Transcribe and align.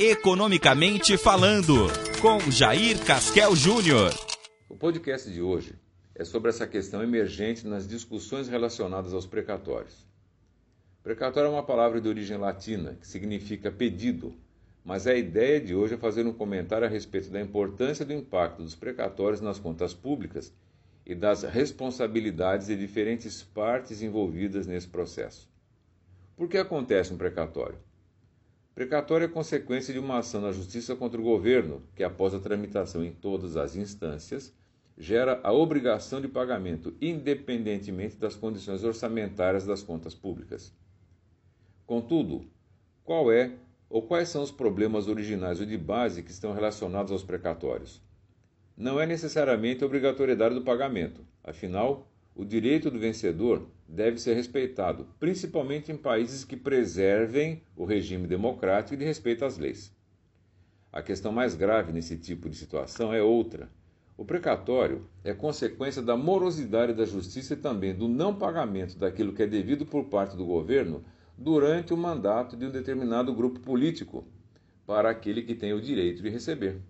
Economicamente 0.00 1.16
Falando, 1.16 1.88
com 2.22 2.38
Jair 2.52 3.04
Casquel 3.04 3.56
Júnior. 3.56 4.12
O 4.68 4.76
podcast 4.76 5.28
de 5.28 5.42
hoje 5.42 5.74
é 6.14 6.24
sobre 6.24 6.50
essa 6.50 6.68
questão 6.68 7.02
emergente 7.02 7.66
nas 7.66 7.88
discussões 7.88 8.46
relacionadas 8.46 9.12
aos 9.12 9.26
precatórios. 9.26 10.06
Precatório 11.02 11.48
é 11.48 11.50
uma 11.50 11.64
palavra 11.64 12.00
de 12.00 12.08
origem 12.08 12.38
latina 12.38 12.96
que 13.00 13.08
significa 13.08 13.72
pedido, 13.72 14.32
mas 14.84 15.08
a 15.08 15.16
ideia 15.16 15.60
de 15.60 15.74
hoje 15.74 15.94
é 15.94 15.98
fazer 15.98 16.24
um 16.28 16.32
comentário 16.32 16.86
a 16.86 16.90
respeito 16.90 17.28
da 17.28 17.40
importância 17.40 18.04
do 18.04 18.12
impacto 18.12 18.62
dos 18.62 18.76
precatórios 18.76 19.40
nas 19.40 19.58
contas 19.58 19.94
públicas 19.94 20.54
e 21.04 21.12
das 21.12 21.42
responsabilidades 21.42 22.68
de 22.68 22.76
diferentes 22.76 23.42
partes 23.42 24.00
envolvidas 24.00 24.64
nesse 24.64 24.86
processo. 24.86 25.50
Por 26.36 26.48
que 26.48 26.56
acontece 26.56 27.12
um 27.12 27.18
precatório? 27.18 27.87
Precatório 28.78 29.24
é 29.24 29.28
consequência 29.28 29.92
de 29.92 29.98
uma 29.98 30.18
ação 30.18 30.40
na 30.40 30.52
Justiça 30.52 30.94
contra 30.94 31.20
o 31.20 31.24
governo, 31.24 31.82
que, 31.96 32.04
após 32.04 32.32
a 32.32 32.38
tramitação 32.38 33.02
em 33.02 33.10
todas 33.10 33.56
as 33.56 33.74
instâncias, 33.74 34.54
gera 34.96 35.40
a 35.42 35.52
obrigação 35.52 36.20
de 36.20 36.28
pagamento, 36.28 36.94
independentemente 37.00 38.14
das 38.14 38.36
condições 38.36 38.84
orçamentárias 38.84 39.66
das 39.66 39.82
contas 39.82 40.14
públicas. 40.14 40.72
Contudo, 41.86 42.44
qual 43.02 43.32
é 43.32 43.50
ou 43.90 44.00
quais 44.00 44.28
são 44.28 44.44
os 44.44 44.52
problemas 44.52 45.08
originais 45.08 45.58
ou 45.58 45.66
de 45.66 45.76
base 45.76 46.22
que 46.22 46.30
estão 46.30 46.52
relacionados 46.52 47.10
aos 47.10 47.24
precatórios? 47.24 48.00
Não 48.76 49.00
é 49.00 49.06
necessariamente 49.06 49.82
a 49.82 49.88
obrigatoriedade 49.88 50.54
do 50.54 50.62
pagamento, 50.62 51.26
afinal, 51.42 52.08
o 52.38 52.44
direito 52.44 52.88
do 52.88 53.00
vencedor 53.00 53.66
deve 53.88 54.20
ser 54.20 54.34
respeitado, 54.34 55.08
principalmente 55.18 55.90
em 55.90 55.96
países 55.96 56.44
que 56.44 56.56
preservem 56.56 57.60
o 57.76 57.84
regime 57.84 58.28
democrático 58.28 58.94
e 58.94 58.96
de 58.96 59.04
respeito 59.04 59.44
às 59.44 59.58
leis. 59.58 59.92
A 60.92 61.02
questão 61.02 61.32
mais 61.32 61.56
grave 61.56 61.92
nesse 61.92 62.16
tipo 62.16 62.48
de 62.48 62.54
situação 62.54 63.12
é 63.12 63.20
outra. 63.20 63.68
O 64.16 64.24
precatório 64.24 65.04
é 65.24 65.34
consequência 65.34 66.00
da 66.00 66.16
morosidade 66.16 66.94
da 66.94 67.04
justiça 67.04 67.54
e 67.54 67.56
também 67.56 67.92
do 67.92 68.06
não 68.06 68.32
pagamento 68.32 68.96
daquilo 68.96 69.32
que 69.32 69.42
é 69.42 69.46
devido 69.46 69.84
por 69.84 70.04
parte 70.04 70.36
do 70.36 70.46
governo 70.46 71.04
durante 71.36 71.92
o 71.92 71.96
mandato 71.96 72.56
de 72.56 72.66
um 72.66 72.70
determinado 72.70 73.34
grupo 73.34 73.58
político 73.58 74.24
para 74.86 75.10
aquele 75.10 75.42
que 75.42 75.56
tem 75.56 75.72
o 75.72 75.80
direito 75.80 76.22
de 76.22 76.28
receber. 76.28 76.80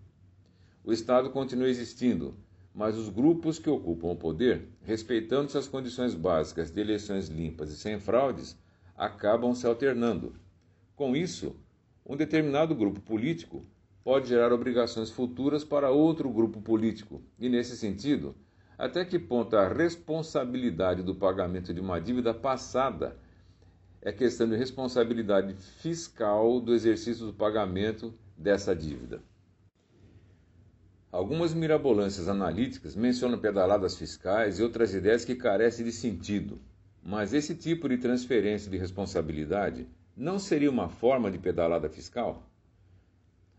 O 0.85 0.93
Estado 0.93 1.31
continua 1.31 1.71
existindo, 1.71 2.37
mas 2.79 2.97
os 2.97 3.09
grupos 3.09 3.59
que 3.59 3.69
ocupam 3.69 4.13
o 4.13 4.17
poder, 4.17 4.69
respeitando-se 4.85 5.59
as 5.59 5.67
condições 5.67 6.15
básicas 6.15 6.71
de 6.71 6.81
eleições 6.81 7.27
limpas 7.27 7.73
e 7.73 7.77
sem 7.77 7.99
fraudes, 7.99 8.57
acabam 8.97 9.53
se 9.53 9.67
alternando. 9.67 10.37
Com 10.95 11.17
isso, 11.17 11.57
um 12.07 12.15
determinado 12.15 12.77
grupo 12.77 13.01
político 13.01 13.67
pode 14.05 14.29
gerar 14.29 14.53
obrigações 14.53 15.11
futuras 15.11 15.65
para 15.65 15.91
outro 15.91 16.31
grupo 16.31 16.61
político, 16.61 17.21
e 17.37 17.49
nesse 17.49 17.77
sentido, 17.77 18.37
até 18.79 19.05
que 19.05 19.19
ponto 19.19 19.57
a 19.57 19.67
responsabilidade 19.67 21.03
do 21.03 21.17
pagamento 21.17 21.75
de 21.75 21.81
uma 21.81 22.01
dívida 22.01 22.33
passada 22.33 23.17
é 24.01 24.13
questão 24.13 24.49
de 24.49 24.55
responsabilidade 24.55 25.53
fiscal 25.55 26.61
do 26.61 26.73
exercício 26.73 27.27
do 27.27 27.33
pagamento 27.33 28.15
dessa 28.37 28.73
dívida. 28.73 29.21
Algumas 31.11 31.55
mirabolâncias 31.55 32.29
analíticas 32.29 32.95
mencionam 32.95 33.39
pedaladas 33.39 33.97
fiscais 33.97 34.59
e 34.59 34.63
outras 34.63 34.93
ideias 34.93 35.25
que 35.25 35.35
carecem 35.35 35.83
de 35.83 35.91
sentido, 35.91 36.61
mas 37.03 37.33
esse 37.33 37.55
tipo 37.55 37.89
de 37.89 37.97
transferência 37.97 38.71
de 38.71 38.77
responsabilidade 38.77 39.89
não 40.15 40.39
seria 40.39 40.71
uma 40.71 40.91
forma 40.91 41.31
de 41.31 41.39
pedalada 41.39 41.89
fiscal? 41.89 42.47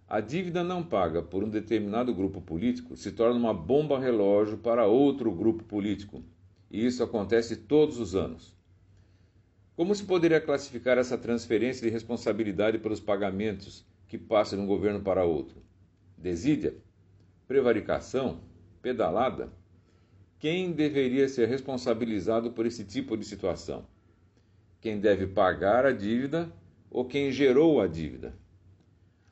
A 0.08 0.20
dívida 0.20 0.64
não 0.64 0.84
paga 0.84 1.24
por 1.24 1.44
um 1.44 1.50
determinado 1.50 2.14
grupo 2.14 2.40
político 2.40 2.96
se 2.96 3.12
torna 3.12 3.40
uma 3.40 3.54
bomba 3.54 3.98
relógio 3.98 4.60
para 4.60 4.86
outro 4.86 5.32
grupo 5.32 5.64
político, 5.64 6.24
e 6.70 6.86
isso 6.86 7.04
acontece 7.04 7.56
todos 7.56 8.00
os 8.00 8.16
anos. 8.16 8.56
Como 9.76 9.96
se 9.96 10.04
poderia 10.04 10.40
classificar 10.40 11.00
essa 11.00 11.18
transferência 11.18 11.88
de 11.88 11.92
responsabilidade 11.92 12.78
pelos 12.78 13.00
pagamentos 13.00 13.84
que 14.08 14.20
passa 14.20 14.56
de 14.56 14.62
um 14.62 14.68
governo 14.68 15.02
para 15.02 15.24
outro? 15.24 15.64
Desídia? 16.16 16.76
Prevaricação? 17.50 18.42
Pedalada? 18.80 19.52
Quem 20.38 20.72
deveria 20.72 21.28
ser 21.28 21.48
responsabilizado 21.48 22.52
por 22.52 22.64
esse 22.68 22.86
tipo 22.86 23.18
de 23.18 23.26
situação? 23.26 23.88
Quem 24.80 25.00
deve 25.00 25.26
pagar 25.26 25.84
a 25.84 25.92
dívida 25.92 26.54
ou 26.92 27.06
quem 27.06 27.32
gerou 27.32 27.82
a 27.82 27.88
dívida? 27.88 28.36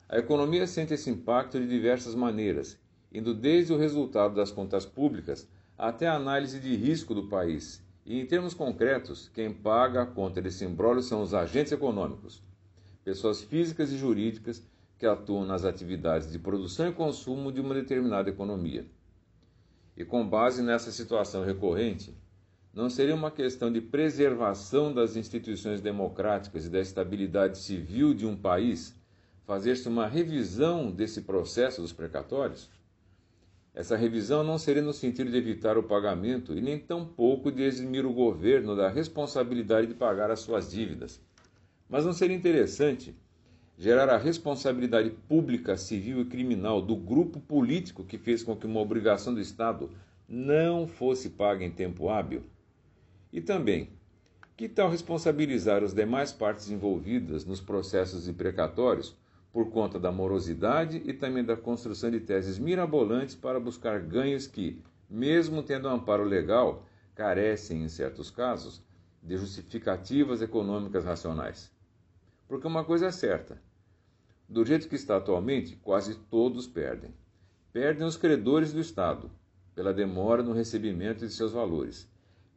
A 0.08 0.18
economia 0.18 0.66
sente 0.66 0.92
esse 0.92 1.08
impacto 1.08 1.60
de 1.60 1.68
diversas 1.68 2.16
maneiras, 2.16 2.76
indo 3.12 3.32
desde 3.32 3.72
o 3.72 3.78
resultado 3.78 4.34
das 4.34 4.50
contas 4.50 4.84
públicas 4.84 5.48
até 5.78 6.08
a 6.08 6.16
análise 6.16 6.58
de 6.58 6.74
risco 6.74 7.14
do 7.14 7.28
país 7.28 7.80
e, 8.04 8.20
em 8.20 8.26
termos 8.26 8.52
concretos, 8.52 9.30
quem 9.32 9.52
paga 9.52 10.02
a 10.02 10.06
conta 10.06 10.42
desse 10.42 10.64
embrólio 10.64 11.04
são 11.04 11.22
os 11.22 11.34
agentes 11.34 11.70
econômicos, 11.70 12.42
pessoas 13.04 13.44
físicas 13.44 13.92
e 13.92 13.96
jurídicas 13.96 14.66
que 14.98 15.06
atuam 15.06 15.44
nas 15.44 15.64
atividades 15.64 16.30
de 16.30 16.38
produção 16.38 16.88
e 16.88 16.92
consumo 16.92 17.52
de 17.52 17.60
uma 17.60 17.72
determinada 17.72 18.28
economia. 18.28 18.84
E 19.96 20.04
com 20.04 20.28
base 20.28 20.62
nessa 20.62 20.90
situação 20.90 21.44
recorrente, 21.44 22.14
não 22.74 22.90
seria 22.90 23.14
uma 23.14 23.30
questão 23.30 23.72
de 23.72 23.80
preservação 23.80 24.92
das 24.92 25.16
instituições 25.16 25.80
democráticas 25.80 26.66
e 26.66 26.70
da 26.70 26.80
estabilidade 26.80 27.58
civil 27.58 28.12
de 28.12 28.26
um 28.26 28.36
país 28.36 28.94
fazer-se 29.46 29.88
uma 29.88 30.06
revisão 30.06 30.90
desse 30.90 31.22
processo 31.22 31.80
dos 31.80 31.92
precatórios? 31.92 32.68
Essa 33.74 33.96
revisão 33.96 34.42
não 34.42 34.58
seria 34.58 34.82
no 34.82 34.92
sentido 34.92 35.30
de 35.30 35.36
evitar 35.36 35.78
o 35.78 35.82
pagamento 35.82 36.52
e 36.52 36.60
nem 36.60 36.78
tampouco 36.78 37.50
de 37.50 37.62
eximir 37.62 38.04
o 38.04 38.12
governo 38.12 38.76
da 38.76 38.88
responsabilidade 38.88 39.86
de 39.86 39.94
pagar 39.94 40.30
as 40.30 40.40
suas 40.40 40.70
dívidas. 40.70 41.20
Mas 41.88 42.04
não 42.04 42.12
seria 42.12 42.36
interessante 42.36 43.14
gerar 43.78 44.10
a 44.10 44.18
responsabilidade 44.18 45.10
pública, 45.28 45.76
civil 45.76 46.20
e 46.20 46.24
criminal 46.24 46.82
do 46.82 46.96
grupo 46.96 47.38
político 47.38 48.02
que 48.02 48.18
fez 48.18 48.42
com 48.42 48.56
que 48.56 48.66
uma 48.66 48.80
obrigação 48.80 49.32
do 49.32 49.40
Estado 49.40 49.88
não 50.28 50.88
fosse 50.88 51.30
paga 51.30 51.64
em 51.64 51.70
tempo 51.70 52.08
hábil? 52.08 52.42
E 53.32 53.40
também, 53.40 53.90
que 54.56 54.68
tal 54.68 54.90
responsabilizar 54.90 55.84
as 55.84 55.94
demais 55.94 56.32
partes 56.32 56.68
envolvidas 56.68 57.44
nos 57.44 57.60
processos 57.60 58.26
imprecatórios 58.26 59.16
por 59.52 59.70
conta 59.70 59.96
da 59.96 60.10
morosidade 60.10 61.00
e 61.04 61.12
também 61.12 61.44
da 61.44 61.56
construção 61.56 62.10
de 62.10 62.18
teses 62.18 62.58
mirabolantes 62.58 63.36
para 63.36 63.60
buscar 63.60 64.00
ganhos 64.00 64.48
que, 64.48 64.82
mesmo 65.08 65.62
tendo 65.62 65.88
amparo 65.88 66.24
legal, 66.24 66.84
carecem, 67.14 67.84
em 67.84 67.88
certos 67.88 68.28
casos, 68.28 68.82
de 69.22 69.36
justificativas 69.36 70.42
econômicas 70.42 71.04
racionais. 71.04 71.70
Porque 72.48 72.66
uma 72.66 72.84
coisa 72.84 73.06
é 73.06 73.10
certa: 73.12 73.60
do 74.48 74.64
jeito 74.64 74.88
que 74.88 74.94
está 74.94 75.16
atualmente, 75.16 75.76
quase 75.76 76.14
todos 76.30 76.66
perdem. 76.66 77.12
Perdem 77.72 78.06
os 78.06 78.16
credores 78.16 78.72
do 78.72 78.80
Estado, 78.80 79.30
pela 79.74 79.92
demora 79.92 80.42
no 80.42 80.52
recebimento 80.52 81.26
de 81.26 81.32
seus 81.32 81.52
valores. 81.52 82.08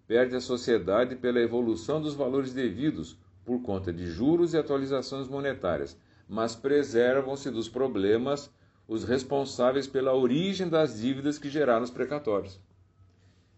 Perde 0.08 0.36
a 0.36 0.42
sociedade 0.42 1.16
pela 1.16 1.40
evolução 1.40 2.02
dos 2.02 2.14
valores 2.14 2.54
devidos 2.54 3.18
por 3.44 3.62
conta 3.62 3.92
de 3.92 4.08
juros 4.08 4.54
e 4.54 4.58
atualizações 4.58 5.28
monetárias 5.28 5.98
mas 6.32 6.56
preservam-se 6.56 7.52
dos 7.52 7.68
problemas 7.68 8.50
os 8.88 9.04
responsáveis 9.04 9.86
pela 9.86 10.14
origem 10.14 10.70
das 10.70 11.02
dívidas 11.02 11.38
que 11.38 11.50
geraram 11.50 11.84
os 11.84 11.92
precatórios. 11.92 12.58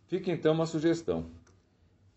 Fica 0.07 0.31
então 0.31 0.55
uma 0.55 0.65
sugestão. 0.65 1.27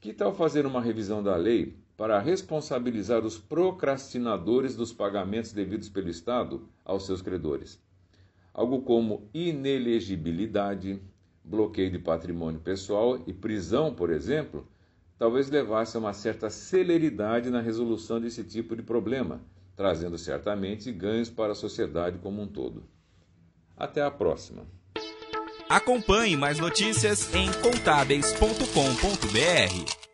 Que 0.01 0.15
tal 0.15 0.35
fazer 0.35 0.65
uma 0.65 0.81
revisão 0.81 1.23
da 1.23 1.37
lei 1.37 1.77
para 1.97 2.21
responsabilizar 2.21 3.25
os 3.25 3.39
procrastinadores 3.39 4.77
dos 4.77 4.93
pagamentos 4.93 5.53
devidos 5.53 5.89
pelo 5.89 6.09
Estado 6.09 6.69
aos 6.85 7.07
seus 7.07 7.23
credores? 7.23 7.81
Algo 8.53 8.83
como 8.83 9.29
inelegibilidade, 9.33 11.01
bloqueio 11.45 11.91
de 11.91 11.99
patrimônio 11.99 12.61
pessoal 12.61 13.23
e 13.27 13.33
prisão, 13.33 13.95
por 13.95 14.11
exemplo, 14.11 14.67
talvez 15.19 15.51
levasse 15.51 15.97
a 15.97 16.01
uma 16.01 16.13
certa 16.13 16.51
celeridade 16.51 17.51
na 17.51 17.61
resolução 17.61 18.21
desse 18.21 18.45
tipo 18.45 18.77
de 18.77 18.83
problema 18.83 19.41
trazendo 19.77 20.17
certamente 20.17 20.91
ganhos 20.91 21.29
para 21.29 21.53
a 21.53 21.55
sociedade 21.55 22.19
como 22.19 22.43
um 22.43 22.47
todo. 22.47 22.83
Até 23.77 24.03
a 24.03 24.11
próxima. 24.11 24.67
Acompanhe 25.69 26.37
mais 26.37 26.59
notícias 26.59 27.33
em 27.35 27.51
contábeis.com.br. 27.61 30.06